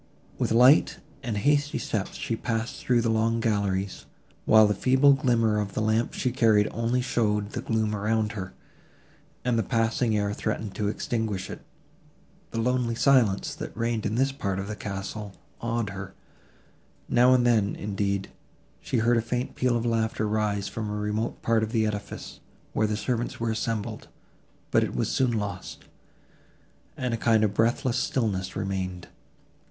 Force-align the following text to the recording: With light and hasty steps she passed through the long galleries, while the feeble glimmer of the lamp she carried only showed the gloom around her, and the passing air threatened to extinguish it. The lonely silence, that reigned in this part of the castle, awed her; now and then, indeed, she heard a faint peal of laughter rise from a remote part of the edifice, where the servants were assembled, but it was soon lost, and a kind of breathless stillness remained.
With 0.39 0.51
light 0.51 0.97
and 1.21 1.37
hasty 1.37 1.77
steps 1.77 2.15
she 2.15 2.35
passed 2.35 2.77
through 2.81 3.01
the 3.01 3.11
long 3.11 3.39
galleries, 3.39 4.07
while 4.45 4.65
the 4.65 4.73
feeble 4.73 5.13
glimmer 5.13 5.59
of 5.59 5.75
the 5.75 5.79
lamp 5.81 6.13
she 6.15 6.31
carried 6.31 6.67
only 6.71 7.01
showed 7.03 7.51
the 7.51 7.61
gloom 7.61 7.95
around 7.95 8.31
her, 8.31 8.51
and 9.45 9.59
the 9.59 9.61
passing 9.61 10.17
air 10.17 10.33
threatened 10.33 10.73
to 10.73 10.87
extinguish 10.87 11.51
it. 11.51 11.61
The 12.49 12.59
lonely 12.59 12.95
silence, 12.95 13.53
that 13.53 13.77
reigned 13.77 14.07
in 14.07 14.15
this 14.15 14.31
part 14.31 14.57
of 14.57 14.67
the 14.67 14.75
castle, 14.75 15.33
awed 15.61 15.91
her; 15.91 16.15
now 17.07 17.35
and 17.35 17.45
then, 17.45 17.75
indeed, 17.75 18.31
she 18.81 18.97
heard 18.97 19.17
a 19.17 19.21
faint 19.21 19.53
peal 19.53 19.77
of 19.77 19.85
laughter 19.85 20.27
rise 20.27 20.67
from 20.67 20.89
a 20.89 20.95
remote 20.95 21.43
part 21.43 21.61
of 21.61 21.71
the 21.71 21.85
edifice, 21.85 22.39
where 22.73 22.87
the 22.87 22.97
servants 22.97 23.39
were 23.39 23.51
assembled, 23.51 24.07
but 24.71 24.83
it 24.83 24.95
was 24.95 25.11
soon 25.11 25.31
lost, 25.33 25.83
and 26.97 27.13
a 27.13 27.17
kind 27.17 27.43
of 27.43 27.53
breathless 27.53 27.97
stillness 27.99 28.55
remained. 28.55 29.07